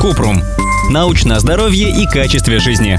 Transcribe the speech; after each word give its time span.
Купрум. 0.00 0.42
Научное 0.90 1.38
здоровье 1.40 1.90
и 1.90 2.06
качестве 2.06 2.58
жизни. 2.58 2.98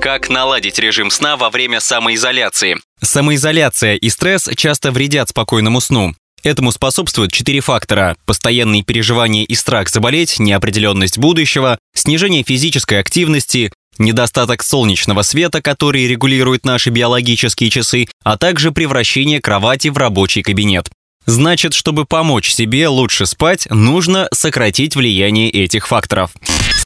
Как 0.00 0.30
наладить 0.30 0.78
режим 0.78 1.10
сна 1.10 1.36
во 1.36 1.50
время 1.50 1.80
самоизоляции? 1.80 2.78
Самоизоляция 3.02 3.96
и 3.96 4.08
стресс 4.08 4.48
часто 4.56 4.92
вредят 4.92 5.28
спокойному 5.28 5.80
сну. 5.80 6.14
Этому 6.42 6.72
способствуют 6.72 7.32
четыре 7.32 7.60
фактора– 7.60 8.16
постоянные 8.24 8.82
переживания 8.82 9.44
и 9.44 9.54
страх 9.54 9.90
заболеть, 9.90 10.38
неопределенность 10.38 11.18
будущего, 11.18 11.78
снижение 11.94 12.42
физической 12.42 12.98
активности, 12.98 13.72
недостаток 13.98 14.62
солнечного 14.62 15.20
света, 15.20 15.60
который 15.60 16.06
регулирует 16.08 16.64
наши 16.64 16.88
биологические 16.88 17.68
часы, 17.68 18.08
а 18.24 18.38
также 18.38 18.72
превращение 18.72 19.40
кровати 19.40 19.88
в 19.88 19.98
рабочий 19.98 20.42
кабинет. 20.42 20.90
Значит, 21.26 21.74
чтобы 21.74 22.06
помочь 22.06 22.50
себе 22.50 22.88
лучше 22.88 23.26
спать, 23.26 23.66
нужно 23.70 24.28
сократить 24.32 24.96
влияние 24.96 25.50
этих 25.50 25.86
факторов. 25.86 26.32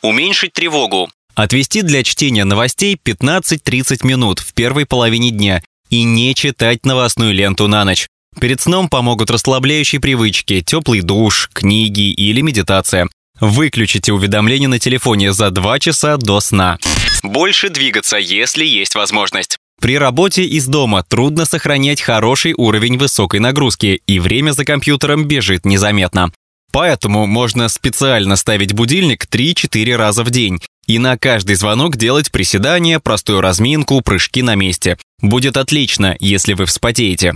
Уменьшить 0.02 0.52
тревогу. 0.52 1.10
Отвести 1.34 1.82
для 1.82 2.02
чтения 2.02 2.44
новостей 2.44 2.98
15-30 3.02 4.06
минут 4.06 4.38
в 4.40 4.52
первой 4.54 4.86
половине 4.86 5.30
дня 5.30 5.62
и 5.88 6.02
не 6.04 6.34
читать 6.34 6.84
новостную 6.84 7.32
ленту 7.32 7.68
на 7.68 7.84
ночь. 7.84 8.08
Перед 8.40 8.60
сном 8.60 8.88
помогут 8.88 9.30
расслабляющие 9.30 10.00
привычки, 10.00 10.60
теплый 10.60 11.00
душ, 11.00 11.50
книги 11.52 12.12
или 12.12 12.40
медитация. 12.40 13.08
Выключите 13.40 14.12
уведомления 14.12 14.68
на 14.68 14.78
телефоне 14.78 15.32
за 15.32 15.50
2 15.50 15.78
часа 15.78 16.16
до 16.16 16.40
сна. 16.40 16.78
Больше 17.22 17.68
двигаться, 17.68 18.16
если 18.16 18.64
есть 18.64 18.94
возможность. 18.94 19.58
При 19.84 19.98
работе 19.98 20.44
из 20.44 20.66
дома 20.66 21.02
трудно 21.02 21.44
сохранять 21.44 22.00
хороший 22.00 22.54
уровень 22.56 22.96
высокой 22.96 23.38
нагрузки, 23.38 24.00
и 24.06 24.18
время 24.18 24.52
за 24.52 24.64
компьютером 24.64 25.26
бежит 25.26 25.66
незаметно. 25.66 26.32
Поэтому 26.72 27.26
можно 27.26 27.68
специально 27.68 28.36
ставить 28.36 28.72
будильник 28.72 29.26
3-4 29.26 29.94
раза 29.96 30.24
в 30.24 30.30
день 30.30 30.58
и 30.86 30.98
на 30.98 31.18
каждый 31.18 31.56
звонок 31.56 31.98
делать 31.98 32.32
приседания, 32.32 32.98
простую 32.98 33.42
разминку, 33.42 34.00
прыжки 34.00 34.40
на 34.40 34.54
месте. 34.54 34.96
Будет 35.20 35.58
отлично, 35.58 36.16
если 36.18 36.54
вы 36.54 36.64
вспотеете. 36.64 37.34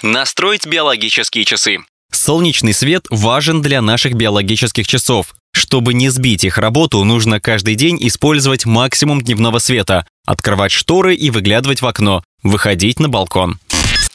Настроить 0.00 0.66
биологические 0.66 1.44
часы. 1.44 1.80
Солнечный 2.10 2.72
свет 2.72 3.04
важен 3.10 3.60
для 3.60 3.82
наших 3.82 4.14
биологических 4.14 4.86
часов. 4.86 5.34
Чтобы 5.52 5.92
не 5.92 6.08
сбить 6.08 6.44
их 6.44 6.56
работу, 6.56 7.04
нужно 7.04 7.38
каждый 7.38 7.74
день 7.74 7.98
использовать 8.00 8.64
максимум 8.64 9.20
дневного 9.20 9.58
света, 9.58 10.06
открывать 10.26 10.72
шторы 10.72 11.14
и 11.14 11.30
выглядывать 11.30 11.82
в 11.82 11.86
окно, 11.86 12.22
выходить 12.42 13.00
на 13.00 13.08
балкон. 13.08 13.58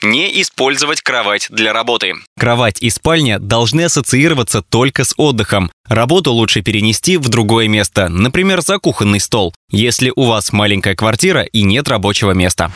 Не 0.03 0.41
использовать 0.41 1.02
кровать 1.02 1.47
для 1.49 1.73
работы. 1.73 2.14
Кровать 2.38 2.81
и 2.81 2.89
спальня 2.91 3.39
должны 3.39 3.81
ассоциироваться 3.81 4.61
только 4.61 5.03
с 5.03 5.14
отдыхом. 5.17 5.72
Работу 5.88 6.31
лучше 6.31 6.61
перенести 6.61 7.17
в 7.17 7.30
другое 7.30 7.67
место, 7.67 8.08
например, 8.08 8.61
за 8.61 8.77
кухонный 8.77 9.19
стол, 9.19 9.55
если 9.72 10.14
у 10.16 10.25
вас 10.25 10.53
маленькая 10.53 10.95
квартира 10.95 11.41
и 11.41 11.64
нет 11.64 11.88
рабочего 11.88 12.31
места. 12.31 12.71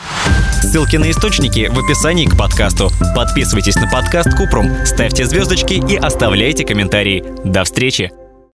Ссылки 0.62 0.96
на 0.96 1.10
источники 1.10 1.70
в 1.72 1.78
описании 1.78 2.26
к 2.26 2.36
подкасту. 2.36 2.90
Подписывайтесь 3.14 3.76
на 3.76 3.88
подкаст 3.88 4.36
Купрум, 4.36 4.84
ставьте 4.84 5.24
звездочки 5.24 5.74
и 5.74 5.96
оставляйте 5.96 6.64
комментарии. 6.64 7.24
До 7.44 7.62
встречи! 7.64 8.21